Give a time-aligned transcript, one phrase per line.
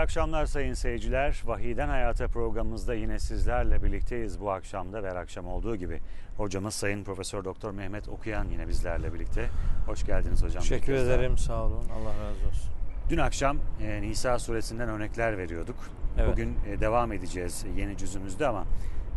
[0.00, 1.42] İyi akşamlar sayın seyirciler.
[1.44, 6.00] Vahiden Hayata programımızda yine sizlerle birlikteyiz bu akşamda ve her akşam olduğu gibi.
[6.36, 9.48] Hocamız Sayın Profesör Doktor Mehmet Okuyan yine bizlerle birlikte.
[9.86, 10.62] Hoş geldiniz hocam.
[10.62, 11.02] Teşekkür daha.
[11.02, 11.38] ederim.
[11.38, 11.84] Sağ olun.
[11.84, 12.70] Allah razı olsun.
[13.10, 15.76] Dün akşam e, Nisa suresinden örnekler veriyorduk.
[16.18, 16.32] Evet.
[16.32, 18.64] Bugün e, devam edeceğiz yeni cüzümüzde ama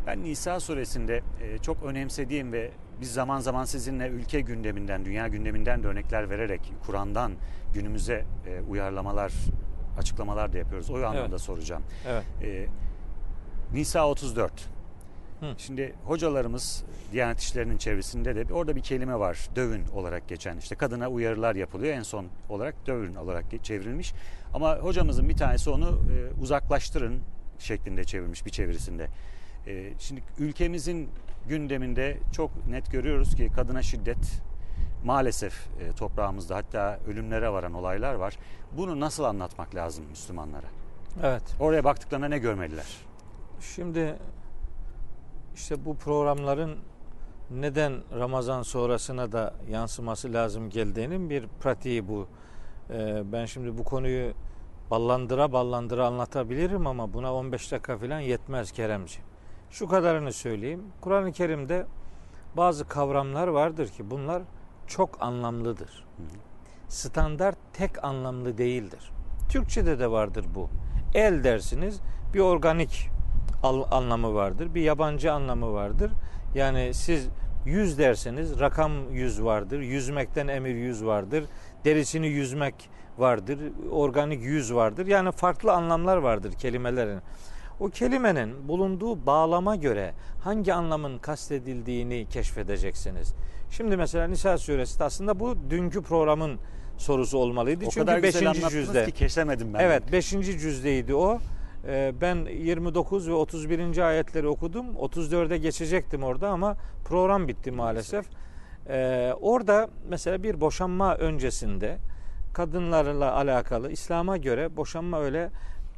[0.08, 5.84] ben Nisa suresinde e, çok önemsediğim ve biz zaman zaman sizinle ülke gündeminden, dünya gündeminden
[5.84, 7.32] de örnekler vererek Kur'an'dan
[7.74, 9.32] günümüze e, uyarlamalar,
[9.98, 10.90] açıklamalar da yapıyoruz.
[10.90, 11.42] O anlamda Evet.
[11.42, 11.84] soracağım.
[12.08, 12.24] Evet.
[12.44, 12.68] E,
[13.74, 14.52] Nisa 34.
[15.40, 15.54] Hı.
[15.58, 19.50] Şimdi hocalarımız Diyanet İşleri'nin çevresinde de orada bir kelime var.
[19.56, 20.58] Dövün olarak geçen.
[20.58, 21.94] İşte kadına uyarılar yapılıyor.
[21.94, 24.14] En son olarak dövün olarak çevrilmiş.
[24.54, 27.20] Ama hocamızın bir tanesi onu e, uzaklaştırın
[27.60, 29.08] şeklinde çevirmiş bir çevirisinde.
[29.68, 31.10] E, şimdi ülkemizin
[31.48, 34.42] gündeminde çok net görüyoruz ki kadına şiddet
[35.04, 38.38] maalesef e, toprağımızda hatta ölümlere varan olaylar var.
[38.72, 40.68] Bunu nasıl anlatmak lazım Müslümanlara?
[41.24, 41.44] Evet.
[41.60, 42.98] Oraya baktıklarında ne görmeliler?
[43.62, 44.16] Şimdi
[45.56, 46.78] işte bu programların
[47.52, 52.28] neden Ramazan sonrasına da yansıması lazım geldiğinin bir pratiği bu.
[52.90, 54.34] Ee, ben şimdi bu konuyu
[54.92, 59.20] ballandıra ballandıra anlatabilirim ama buna 15 dakika falan yetmez Keremci.
[59.72, 60.84] Şu kadarını söyleyeyim.
[61.02, 61.86] Kur'an-ı Kerim'de
[62.58, 64.42] bazı kavramlar vardır ki bunlar
[64.88, 66.06] çok anlamlıdır.
[66.88, 69.12] Standart tek anlamlı değildir.
[69.50, 70.70] Türkçede de vardır bu.
[71.14, 72.00] El dersiniz
[72.34, 73.10] bir organik
[73.92, 74.76] anlamı vardır.
[74.76, 76.12] Bir yabancı anlamı vardır.
[76.56, 77.28] Yani siz
[77.66, 79.80] yüz derseniz rakam yüz vardır.
[79.80, 81.44] Yüzmekten emir yüz vardır.
[81.86, 83.60] Derisini yüzmek vardır.
[83.92, 85.08] Organik yüz vardır.
[85.08, 87.20] Yani farklı anlamlar vardır kelimelerin.
[87.80, 90.14] O kelimenin bulunduğu bağlama göre
[90.44, 93.34] hangi anlamın kastedildiğini keşfedeceksiniz.
[93.78, 96.60] Şimdi mesela Nisa suresi aslında bu dünkü programın
[96.98, 97.86] sorusu olmalıydı.
[97.86, 98.48] O Çünkü kadar güzel 5.
[98.48, 99.06] anlattınız cüzde.
[99.06, 99.80] ki kesemedim ben.
[99.80, 100.30] Evet 5.
[100.30, 101.40] cüzdeydi o.
[101.88, 103.98] Ee, Ben 29 ve 31.
[103.98, 104.86] ayetleri okudum.
[104.96, 106.76] 34'e geçecektim orada ama
[107.06, 108.26] program bitti maalesef.
[108.90, 111.98] Ee, Orada mesela bir boşanma öncesinde
[112.54, 115.50] kadınlarla alakalı İslam'a göre boşanma öyle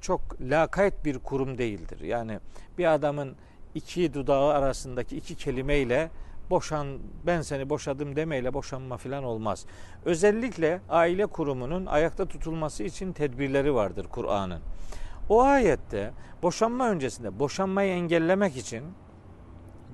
[0.02, 2.00] çok lakayt bir kurum değildir.
[2.02, 2.40] Yani
[2.78, 3.35] bir adamın
[3.75, 6.09] iki dudağı arasındaki iki kelimeyle
[6.50, 6.88] boşan
[7.26, 9.66] ben seni boşadım demeyle boşanma filan olmaz.
[10.06, 14.62] Özellikle aile kurumunun ayakta tutulması için tedbirleri vardır Kur'an'ın.
[15.30, 16.12] O ayette
[16.44, 18.84] boşanma öncesinde boşanmayı engellemek için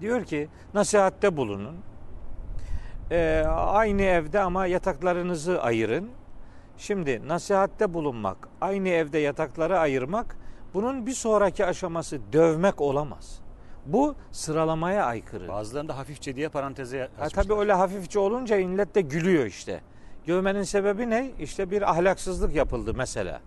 [0.02, 1.76] diyor ki nasihatte bulunun.
[3.12, 6.10] Ee, aynı evde ama yataklarınızı ayırın.
[6.78, 10.38] Şimdi nasihatte bulunmak, aynı evde yatakları ayırmak
[10.74, 13.42] bunun bir sonraki aşaması dövmek olamaz.
[13.86, 15.48] Bu sıralamaya aykırı.
[15.48, 17.44] Bazılarında hafifçe diye paranteze Ha, açmışlar.
[17.44, 19.82] tabii öyle hafifçe olunca millet de gülüyor işte.
[20.28, 21.32] Dövmenin sebebi ne?
[21.40, 23.42] İşte bir ahlaksızlık yapıldı mesela.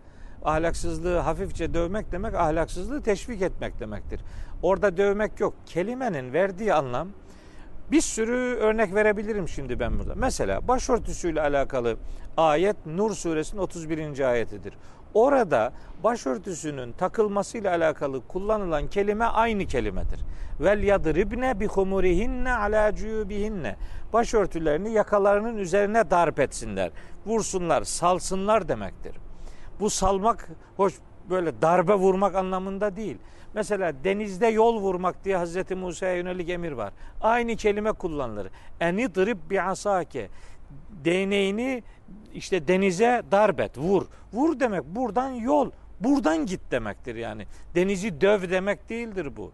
[0.44, 4.20] Ahlaksızlığı hafifçe dövmek demek ahlaksızlığı teşvik etmek demektir.
[4.62, 5.54] Orada dövmek yok.
[5.66, 7.08] Kelimenin verdiği anlam
[7.90, 10.14] bir sürü örnek verebilirim şimdi ben burada.
[10.14, 11.96] Mesela başörtüsüyle alakalı
[12.36, 14.20] ayet Nur suresinin 31.
[14.30, 14.74] ayetidir.
[15.14, 15.72] Orada
[16.04, 20.20] başörtüsünün takılmasıyla alakalı kullanılan kelime aynı kelimedir.
[20.60, 23.76] Vel yadribne bi humurihinne ala cuyubihinne.
[24.12, 26.90] Başörtülerini yakalarının üzerine darp etsinler.
[27.26, 29.16] Vursunlar, salsınlar demektir.
[29.80, 30.94] Bu salmak hoş
[31.30, 33.18] böyle darbe vurmak anlamında değil.
[33.54, 36.92] Mesela denizde yol vurmak diye Hazreti Musa'ya yönelik emir var.
[37.20, 38.48] Aynı kelime kullanılır.
[38.80, 40.28] Eni drib bi asake.
[41.04, 41.82] Değneğini
[42.34, 44.06] işte denize darbet, vur.
[44.32, 45.70] Vur demek buradan yol,
[46.00, 47.46] buradan git demektir yani.
[47.74, 49.52] Denizi döv demek değildir bu.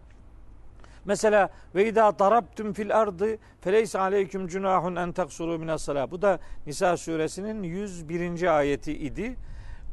[1.05, 5.89] Mesela ve idâ darabtum fil ardı feleyse aleyküm cunahun en taksuru minas.
[5.89, 8.57] Bu da Nisa suresinin 101.
[8.57, 9.35] ayeti idi.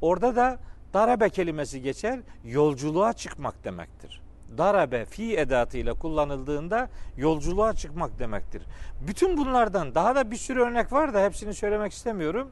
[0.01, 0.59] Orada da
[0.95, 2.21] darabe kelimesi geçer.
[2.45, 4.28] Yolculuğa çıkmak demektir.
[4.59, 8.63] Darabe fi edatıyla kullanıldığında yolculuğa çıkmak demektir.
[9.07, 12.51] Bütün bunlardan daha da bir sürü örnek var da hepsini söylemek istemiyorum.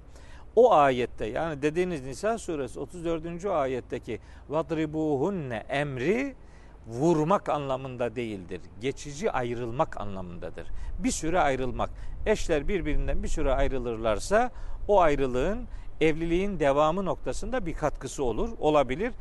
[0.56, 3.44] O ayette yani dediğiniz Nisa suresi 34.
[3.44, 6.34] ayetteki vadribuhunne emri
[6.86, 8.60] vurmak anlamında değildir.
[8.80, 10.68] Geçici ayrılmak anlamındadır.
[10.98, 11.90] Bir süre ayrılmak.
[12.26, 14.50] Eşler birbirinden bir süre ayrılırlarsa
[14.88, 15.66] o ayrılığın
[16.00, 19.12] evliliğin devamı noktasında bir katkısı olur, olabilir.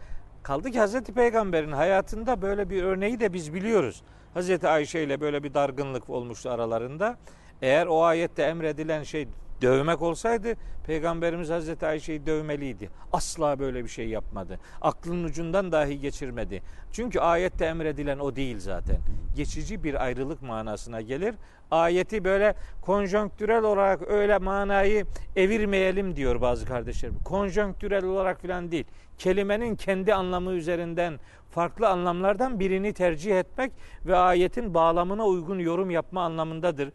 [0.46, 4.04] Kaldı ki Hazreti Peygamber'in hayatında böyle bir örneği de biz biliyoruz.
[4.34, 7.18] Hazreti Ayşe ile böyle bir dargınlık olmuştu aralarında.
[7.62, 9.28] Eğer o ayette emredilen şey
[9.62, 10.56] Dövmek olsaydı
[10.86, 12.90] Peygamberimiz Hazreti Ayşe'yi dövmeliydi.
[13.14, 14.60] Asla böyle bir şey yapmadı.
[14.82, 16.62] Aklının ucundan dahi geçirmedi.
[16.92, 18.98] Çünkü ayette emredilen o değil zaten.
[19.36, 21.36] Geçici bir ayrılık manasına gelir.
[21.72, 25.06] Ayeti böyle konjonktürel olarak öyle manayı
[25.36, 27.20] evirmeyelim diyor bazı kardeşlerim.
[27.26, 28.86] Konjonktürel olarak falan değil.
[29.18, 31.20] Kelimenin kendi anlamı üzerinden
[31.52, 33.72] farklı anlamlardan birini tercih etmek
[34.06, 36.92] ve ayetin bağlamına uygun yorum yapma anlamındadır.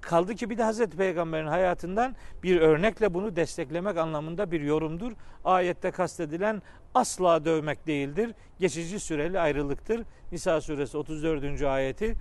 [0.00, 5.12] Kaldı ki bir de Hazreti Peygamber'in hayatından bir örnekle bunu desteklemek anlamında bir yorumdur.
[5.44, 6.62] Ayette kastedilen
[6.94, 8.34] asla dövmek değildir.
[8.58, 10.02] Geçici süreli ayrılıktır.
[10.32, 11.62] Nisa suresi 34.
[11.62, 12.16] ayeti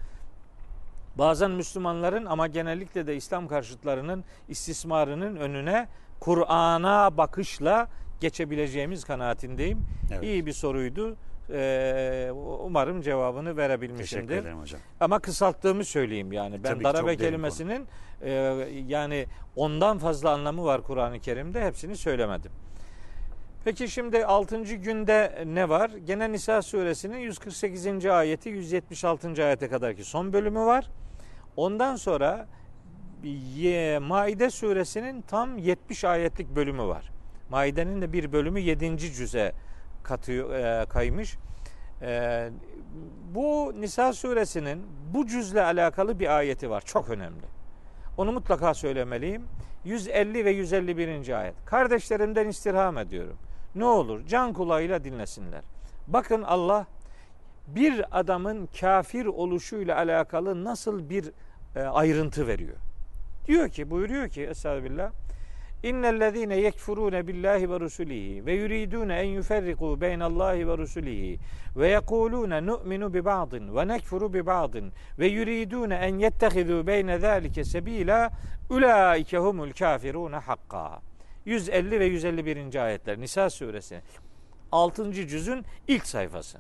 [1.15, 5.87] bazen Müslümanların ama genellikle de İslam karşıtlarının istismarının önüne
[6.19, 7.87] Kur'an'a bakışla
[8.19, 9.85] geçebileceğimiz kanaatindeyim.
[10.11, 10.23] Evet.
[10.23, 11.17] İyi bir soruydu.
[11.53, 12.31] Ee,
[12.63, 14.27] umarım cevabını verebilmişimdir.
[14.27, 14.81] Teşekkür ederim hocam.
[14.99, 16.63] Ama kısalttığımı söyleyeyim yani.
[16.63, 17.87] Ben Tabii ki darabe kelimesinin
[18.21, 18.31] e,
[18.87, 19.25] yani
[19.55, 21.65] ondan fazla anlamı var Kur'an-ı Kerim'de.
[21.65, 22.51] Hepsini söylemedim.
[23.65, 24.61] Peki şimdi 6.
[24.63, 25.91] günde ne var?
[26.05, 28.05] Gene Nisa suresinin 148.
[28.05, 29.45] ayeti 176.
[29.45, 30.89] ayete kadarki son bölümü var.
[31.57, 32.47] Ondan sonra
[34.01, 37.11] Maide suresinin tam 70 ayetlik bölümü var.
[37.49, 38.97] Maide'nin de bir bölümü 7.
[38.97, 39.53] cüze
[40.03, 41.37] katıyor, e, kaymış.
[42.01, 42.49] E,
[43.35, 46.81] bu Nisa suresinin bu cüzle alakalı bir ayeti var.
[46.85, 47.45] Çok önemli.
[48.17, 49.43] Onu mutlaka söylemeliyim.
[49.85, 51.39] 150 ve 151.
[51.39, 51.65] ayet.
[51.65, 53.37] Kardeşlerimden istirham ediyorum.
[53.75, 55.61] Ne olur can kulağıyla dinlesinler.
[56.07, 56.85] Bakın Allah
[57.67, 61.31] bir adamın kafir oluşuyla alakalı nasıl bir
[61.75, 62.77] e, ayrıntı veriyor.
[63.47, 65.11] Diyor ki, buyuruyor ki Estağfirullah.
[65.83, 71.39] İnnellezîne yekfurûne billahi ve rusulihi ve yuridûne en yuferrikû beynallahi ve rusulihi
[71.75, 77.63] ve yekulûne nu'minu bi ba'din ve nekfuru bi ba'din ve yuridûne en yettehidû beyne zâlike
[77.63, 78.29] sebîlâ
[78.69, 81.01] ulaike humul kafirûne hakka.
[81.45, 82.75] 150 ve 151.
[82.85, 84.01] ayetler Nisa suresi
[84.71, 85.11] 6.
[85.13, 86.57] cüzün ilk sayfası.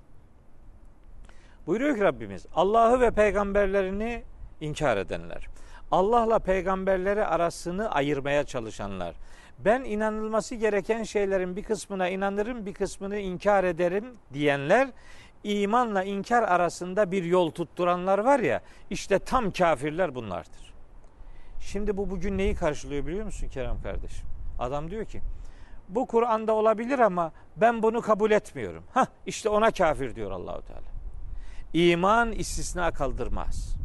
[1.67, 4.23] Buyuruyor ki Rabbimiz Allah'ı ve peygamberlerini
[4.61, 5.47] inkar edenler.
[5.91, 9.15] Allah'la peygamberleri arasını ayırmaya çalışanlar.
[9.59, 14.89] Ben inanılması gereken şeylerin bir kısmına inanırım, bir kısmını inkar ederim diyenler
[15.43, 20.73] imanla inkar arasında bir yol tutturanlar var ya işte tam kafirler bunlardır.
[21.59, 24.27] Şimdi bu bugün neyi karşılıyor biliyor musun Kerem kardeşim?
[24.59, 25.21] Adam diyor ki
[25.89, 28.83] bu Kur'an'da olabilir ama ben bunu kabul etmiyorum.
[28.93, 30.89] Hah işte ona kafir diyor Allahu Teala.
[31.73, 33.75] İman istisna kaldırmaz.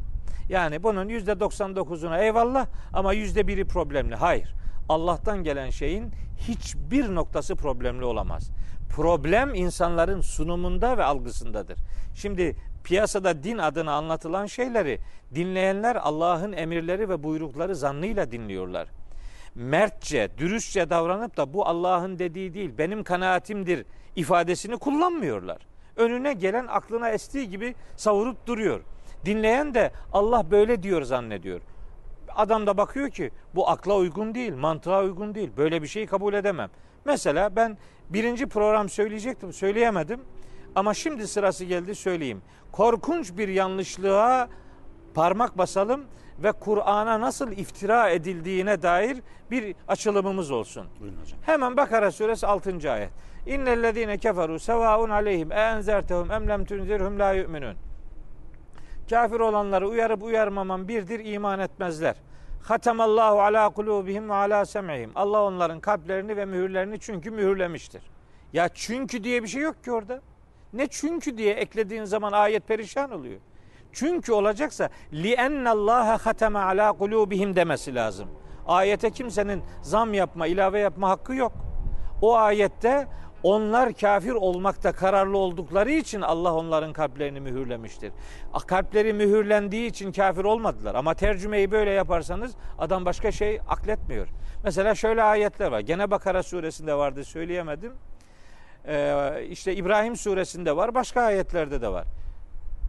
[0.49, 4.14] Yani bunun yüzde 99'una eyvallah ama yüzde biri problemli.
[4.14, 4.55] Hayır.
[4.88, 8.50] Allah'tan gelen şeyin hiçbir noktası problemli olamaz.
[8.91, 11.79] Problem insanların sunumunda ve algısındadır.
[12.14, 14.99] Şimdi piyasada din adına anlatılan şeyleri
[15.35, 18.88] dinleyenler Allah'ın emirleri ve buyrukları zannıyla dinliyorlar.
[19.55, 23.87] Mertçe, dürüstçe davranıp da bu Allah'ın dediği değil, benim kanaatimdir
[24.17, 25.58] ifadesini kullanmıyorlar.
[25.96, 28.81] Önüne gelen aklına estiği gibi savurup duruyor.
[29.25, 31.61] Dinleyen de Allah böyle diyor zannediyor.
[32.37, 35.50] Adam da bakıyor ki bu akla uygun değil, mantığa uygun değil.
[35.56, 36.71] Böyle bir şeyi kabul edemem.
[37.05, 37.79] Mesela ben
[38.11, 40.21] birinci program söyleyecektim, söyleyemedim.
[40.75, 42.43] Ama şimdi sırası geldi söyleyeyim.
[42.73, 44.48] Korkunç bir yanlışlığa
[45.15, 46.05] parmak basalım
[46.39, 50.87] ve Kur'an'a nasıl iftira edildiğine dair bir açılımımız olsun.
[51.01, 51.39] Buyurun hocam.
[51.43, 52.93] Hemen Bakara suresi 6.
[52.93, 53.10] ayet.
[53.46, 57.77] İnnellezîne keferu sevaun aleyhim e enzertehum em lem tunzirhum la yu'minun.
[59.11, 62.17] Kafir olanları uyarıp uyarmaman birdir iman etmezler.
[62.63, 65.11] Hatemallahu ala kulubihim ve ala sem'ihim.
[65.15, 68.03] Allah onların kalplerini ve mühürlerini çünkü mühürlemiştir.
[68.53, 70.20] Ya çünkü diye bir şey yok ki orada.
[70.73, 73.41] Ne çünkü diye eklediğin zaman ayet perişan oluyor.
[73.93, 78.29] Çünkü olacaksa li ennallaha hateme ala kulubihim demesi lazım.
[78.67, 81.53] Ayete kimsenin zam yapma, ilave yapma hakkı yok.
[82.23, 83.06] O ayette
[83.44, 88.13] onlar kafir olmakta kararlı oldukları için Allah onların kalplerini mühürlemiştir.
[88.67, 90.94] Kalpleri mühürlendiği için kafir olmadılar.
[90.94, 94.29] Ama tercümeyi böyle yaparsanız adam başka şey akletmiyor.
[94.65, 95.81] Mesela şöyle ayetler var.
[95.81, 97.93] Gene Bakara suresinde vardı söyleyemedim.
[98.86, 100.94] Ee, işte İbrahim suresinde var.
[100.94, 102.05] Başka ayetlerde de var.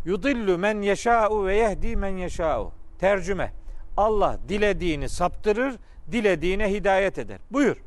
[0.06, 2.72] Yudillu men yeşâ'u ve yehdi men yeşâ'u.
[3.00, 3.54] Tercüme.
[3.98, 5.76] Allah dilediğini saptırır,
[6.12, 7.40] dilediğine hidayet eder.
[7.52, 7.78] Buyur.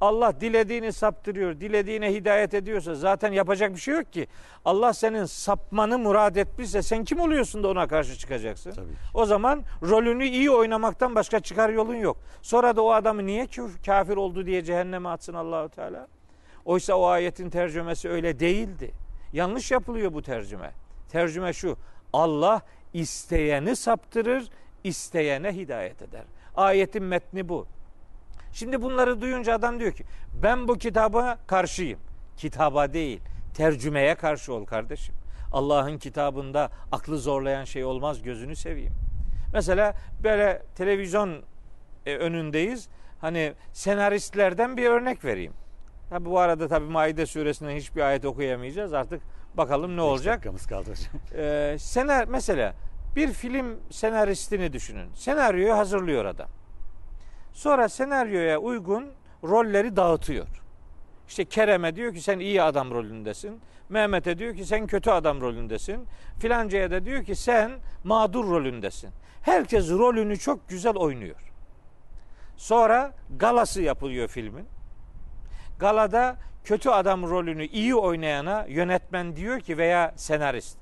[0.00, 4.26] Allah dilediğini saptırıyor, dilediğine hidayet ediyorsa zaten yapacak bir şey yok ki.
[4.64, 8.70] Allah senin sapmanı murad etmişse sen kim oluyorsun da ona karşı çıkacaksın?
[8.70, 8.92] Tabii.
[9.14, 12.16] O zaman rolünü iyi oynamaktan başka çıkar yolun yok.
[12.42, 13.46] Sonra da o adamı niye
[13.86, 16.08] kafir oldu diye cehenneme atsın Allahu Teala?
[16.64, 18.90] Oysa o ayetin tercümesi öyle değildi.
[19.32, 20.70] Yanlış yapılıyor bu tercüme.
[21.08, 21.76] Tercüme şu.
[22.12, 22.62] Allah
[22.94, 24.48] isteyeni saptırır,
[24.84, 26.24] isteyene hidayet eder.
[26.56, 27.66] Ayetin metni bu.
[28.52, 30.04] Şimdi bunları duyunca adam diyor ki
[30.42, 32.00] ben bu kitaba karşıyım.
[32.36, 33.20] Kitaba değil,
[33.54, 35.14] tercümeye karşı ol kardeşim.
[35.52, 38.92] Allah'ın kitabında aklı zorlayan şey olmaz gözünü seveyim.
[39.52, 41.42] Mesela böyle televizyon
[42.06, 42.88] e, önündeyiz.
[43.20, 45.52] Hani senaristlerden bir örnek vereyim.
[46.10, 48.92] Ha, bu arada tabii Maide suresinden hiçbir ayet okuyamayacağız.
[48.92, 49.22] Artık
[49.54, 50.34] bakalım ne olacak.
[50.34, 51.22] dakikamız kaldı hocam.
[51.34, 52.74] Ee, senar mesela
[53.16, 55.10] bir film senaristini düşünün.
[55.14, 56.48] Senaryoyu hazırlıyor adam.
[57.52, 59.12] Sonra senaryoya uygun
[59.44, 60.48] rolleri dağıtıyor.
[61.28, 63.60] İşte Kerem'e diyor ki sen iyi adam rolündesin.
[63.88, 66.06] Mehmet'e diyor ki sen kötü adam rolündesin.
[66.38, 67.72] Filancaya da diyor ki sen
[68.04, 69.10] mağdur rolündesin.
[69.42, 71.52] Herkes rolünü çok güzel oynuyor.
[72.56, 74.66] Sonra galası yapılıyor filmin.
[75.78, 80.78] Galada kötü adam rolünü iyi oynayana yönetmen diyor ki veya senarist.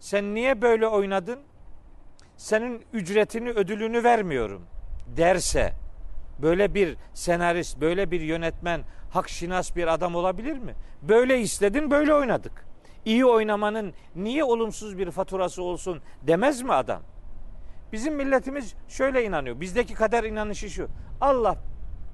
[0.00, 1.38] Sen niye böyle oynadın?
[2.36, 4.66] Senin ücretini, ödülünü vermiyorum
[5.16, 5.72] derse
[6.42, 8.80] böyle bir senarist, böyle bir yönetmen
[9.10, 10.74] hakşinas bir adam olabilir mi?
[11.02, 12.64] Böyle istedin, böyle oynadık.
[13.04, 17.02] İyi oynamanın niye olumsuz bir faturası olsun demez mi adam?
[17.92, 19.60] Bizim milletimiz şöyle inanıyor.
[19.60, 20.88] Bizdeki kader inanışı şu.
[21.20, 21.56] Allah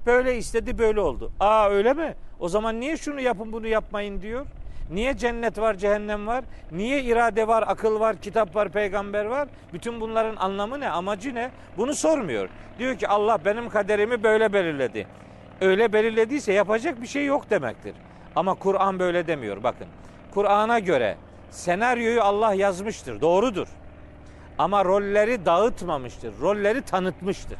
[0.05, 1.31] böyle istedi böyle oldu.
[1.39, 2.15] Aa öyle mi?
[2.39, 4.45] O zaman niye şunu yapın bunu yapmayın diyor.
[4.89, 6.43] Niye cennet var, cehennem var?
[6.71, 9.47] Niye irade var, akıl var, kitap var, peygamber var?
[9.73, 11.51] Bütün bunların anlamı ne, amacı ne?
[11.77, 12.49] Bunu sormuyor.
[12.79, 15.07] Diyor ki Allah benim kaderimi böyle belirledi.
[15.61, 17.95] Öyle belirlediyse yapacak bir şey yok demektir.
[18.35, 19.63] Ama Kur'an böyle demiyor.
[19.63, 19.87] Bakın.
[20.33, 21.17] Kur'an'a göre
[21.49, 23.21] senaryoyu Allah yazmıştır.
[23.21, 23.67] Doğrudur.
[24.57, 26.39] Ama rolleri dağıtmamıştır.
[26.41, 27.59] Rolleri tanıtmıştır.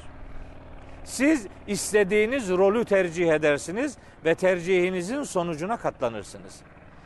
[1.03, 6.61] Siz istediğiniz rolü tercih edersiniz ve tercihinizin sonucuna katlanırsınız.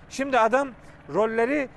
[0.10, 0.70] Şimdi adam
[1.14, 1.70] rolleri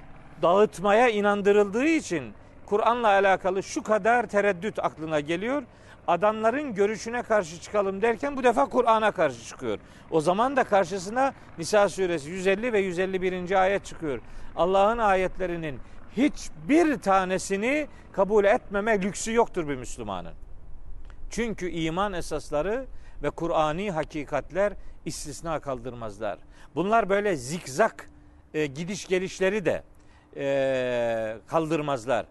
[0.43, 2.33] dağıtmaya inandırıldığı için
[2.67, 5.62] Kur'an'la alakalı şu kadar tereddüt aklına geliyor.
[6.07, 9.79] Adamların görüşüne karşı çıkalım derken bu defa Kur'an'a karşı çıkıyor.
[10.11, 13.62] O zaman da karşısına Nisa suresi 150 ve 151.
[13.62, 14.21] ayet çıkıyor.
[14.57, 15.79] Allah'ın ayetlerinin
[16.17, 20.33] hiçbir tanesini kabul etmeme lüksü yoktur bir Müslümanın.
[21.31, 22.87] Çünkü iman esasları
[23.23, 24.73] ve Kur'ani hakikatler
[25.05, 26.39] istisna kaldırmazlar.
[26.75, 28.09] Bunlar böyle zikzak
[28.55, 29.83] e, gidiş gelişleri de
[30.37, 32.27] e, kaldırmazlar.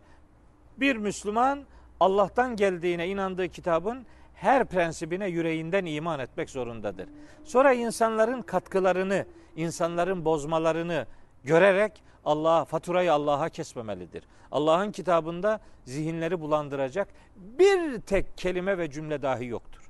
[0.77, 1.65] Bir Müslüman
[1.99, 7.09] Allah'tan geldiğine inandığı kitabın her prensibine yüreğinden iman etmek zorundadır.
[7.43, 9.25] Sonra insanların katkılarını,
[9.55, 11.05] insanların bozmalarını
[11.43, 14.23] görerek Allah faturayı Allah'a kesmemelidir.
[14.51, 19.89] Allah'ın kitabında zihinleri bulandıracak bir tek kelime ve cümle dahi yoktur.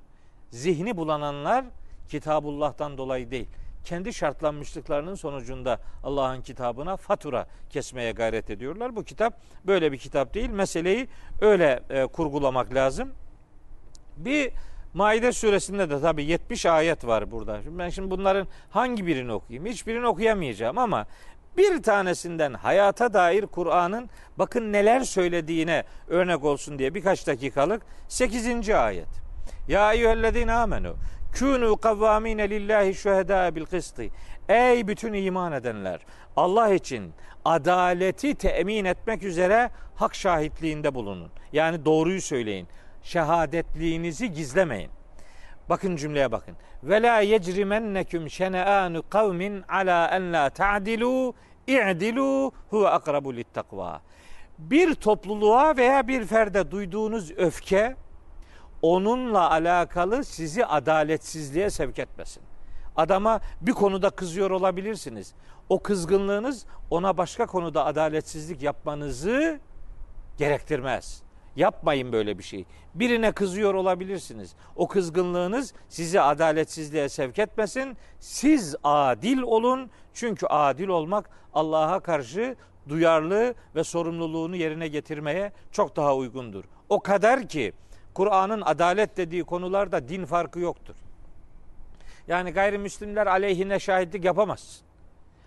[0.50, 1.66] Zihni bulananlar
[2.10, 3.48] Kitabullah'tan dolayı değil,
[3.84, 8.96] kendi şartlanmışlıklarının sonucunda Allah'ın kitabına fatura kesmeye gayret ediyorlar.
[8.96, 10.50] Bu kitap böyle bir kitap değil.
[10.50, 11.08] Meseleyi
[11.42, 13.12] öyle e, kurgulamak lazım.
[14.18, 14.52] Bir
[14.94, 17.62] Maide suresinde de tabii 70 ayet var burada.
[17.64, 19.66] Şimdi ben şimdi bunların hangi birini okuyayım?
[19.66, 21.06] Hiçbirini okuyamayacağım ama
[21.58, 28.70] bir tanesinden hayata dair Kur'an'ın bakın neler söylediğine örnek olsun diye birkaç dakikalık 8.
[28.70, 29.08] ayet.
[29.68, 30.96] Ya eyyühellezine amenu
[31.34, 34.04] kûnû kavvâmîne lillahi şuhedâ bil kıstı.
[34.50, 36.00] Ey bütün iman edenler
[36.36, 37.14] Allah için
[37.46, 41.32] adaleti temin etmek üzere hak şahitliğinde bulunun.
[41.54, 42.68] Yani doğruyu söyleyin.
[43.04, 44.92] Şehadetliğinizi gizlemeyin.
[45.70, 46.56] Bakın cümleye bakın.
[46.84, 51.34] Ve la yecrimenneküm şene'anu kavmin ala en la ta'dilu
[51.68, 54.02] i'dilu huve akrabu littakva.
[54.58, 57.96] Bir topluluğa veya bir ferde duyduğunuz öfke
[58.82, 62.44] onunla alakalı sizi adaletsizliğe sevk etmesin.
[62.96, 65.34] Adama bir konuda kızıyor olabilirsiniz.
[65.70, 69.60] O kızgınlığınız ona başka konuda adaletsizlik yapmanızı
[70.38, 71.24] gerektirmez.
[71.56, 72.66] Yapmayın böyle bir şey.
[72.96, 74.56] Birine kızıyor olabilirsiniz.
[74.76, 77.98] O kızgınlığınız sizi adaletsizliğe sevk etmesin.
[78.20, 79.90] Siz adil olun.
[80.14, 82.56] Çünkü adil olmak Allah'a karşı
[82.90, 86.64] duyarlı ve sorumluluğunu yerine getirmeye çok daha uygundur.
[86.90, 87.74] O kadar ki
[88.14, 90.96] Kur'an'ın adalet dediği konularda din farkı yoktur.
[92.28, 94.82] Yani gayrimüslimler aleyhine şahitlik yapamaz.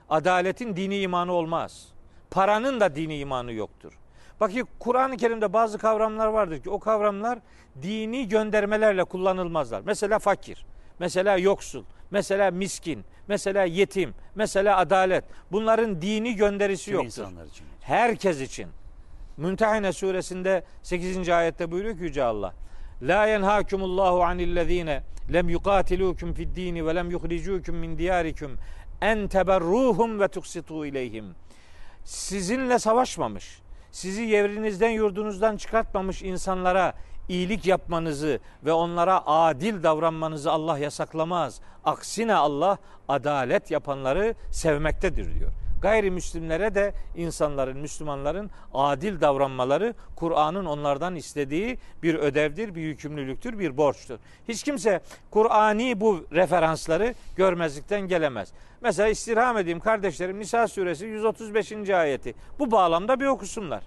[0.09, 1.88] Adaletin dini imanı olmaz.
[2.30, 3.92] Paranın da dini imanı yoktur.
[4.40, 7.38] Bakın Kur'an-ı Kerim'de bazı kavramlar vardır ki o kavramlar
[7.83, 9.83] dini göndermelerle kullanılmazlar.
[9.85, 10.66] Mesela fakir,
[10.99, 15.25] mesela yoksul, mesela miskin, mesela yetim, mesela adalet.
[15.52, 17.23] Bunların dini gönderisi Tüm yoktur.
[17.50, 17.66] için.
[17.80, 18.68] Herkes için.
[19.37, 21.29] Müntehine suresinde 8.
[21.29, 22.55] ayette buyuruyor ki Yüce Allah.
[23.03, 28.57] La yenhakumullahu anillezine lem yukatilukum fid dini ve lem yuhricukum min diyarikum
[29.00, 31.35] en teberruhum ve tuksitu ileyhim.
[32.05, 36.95] Sizinle savaşmamış, sizi yerinizden yurdunuzdan çıkartmamış insanlara
[37.29, 41.61] iyilik yapmanızı ve onlara adil davranmanızı Allah yasaklamaz.
[41.85, 45.63] Aksine Allah adalet yapanları sevmektedir diyor.
[45.85, 54.19] Gayrimüslimlere de insanların, Müslümanların adil davranmaları Kur'an'ın onlardan istediği bir ödevdir, bir yükümlülüktür, bir borçtur.
[54.49, 55.00] Hiç kimse
[55.31, 58.53] Kur'ani bu referansları görmezlikten gelemez.
[58.81, 61.91] Mesela istirham edeyim kardeşlerim Nisa suresi 135.
[61.91, 62.35] ayeti.
[62.59, 63.85] Bu bağlamda bir okusunlar.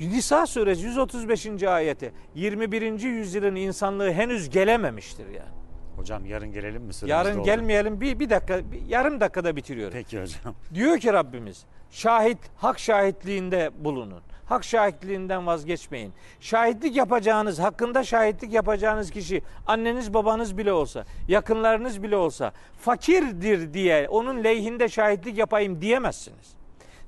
[0.00, 1.62] Nisa suresi 135.
[1.62, 3.00] ayeti 21.
[3.00, 5.59] yüzyılın insanlığı henüz gelememiştir yani.
[6.00, 6.92] Hocam yarın gelelim mi?
[6.92, 7.44] Süremiz Yarın doldu.
[7.44, 9.92] gelmeyelim bir, bir dakika bir, yarım dakikada bitiriyorum.
[9.92, 10.54] Peki hocam.
[10.74, 14.22] Diyor ki Rabbimiz şahit hak şahitliğinde bulunun.
[14.46, 16.12] Hak şahitliğinden vazgeçmeyin.
[16.40, 24.08] Şahitlik yapacağınız, hakkında şahitlik yapacağınız kişi anneniz babanız bile olsa, yakınlarınız bile olsa fakirdir diye
[24.08, 26.59] onun lehinde şahitlik yapayım diyemezsiniz.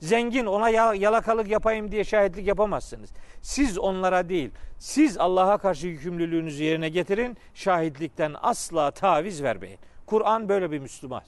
[0.07, 3.11] Zengin ona ya- yalakalık yapayım diye şahitlik yapamazsınız.
[3.43, 7.37] Siz onlara değil, siz Allah'a karşı yükümlülüğünüzü yerine getirin.
[7.55, 9.79] Şahitlikten asla taviz vermeyin.
[10.07, 11.23] Kur'an böyle bir Müslüman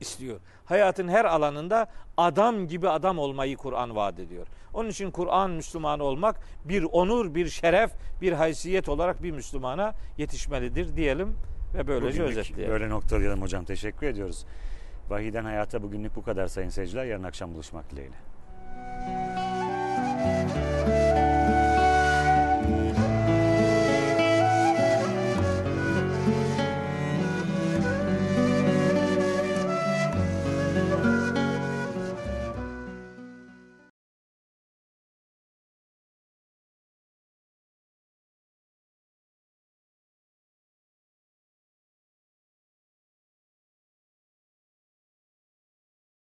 [0.00, 0.40] istiyor.
[0.64, 1.86] Hayatın her alanında
[2.16, 4.46] adam gibi adam olmayı Kur'an vaat ediyor.
[4.74, 10.96] Onun için Kur'an Müslümanı olmak bir onur, bir şeref, bir haysiyet olarak bir Müslümana yetişmelidir
[10.96, 11.34] diyelim
[11.74, 12.72] ve böylece Bugünlük özetleyelim.
[12.72, 13.64] Böyle noktalayalım hocam.
[13.64, 14.46] Teşekkür ediyoruz.
[15.12, 17.04] Vahiden Hayata bugünlük bu kadar sayın seyirciler.
[17.04, 18.16] Yarın akşam buluşmak dileğiyle.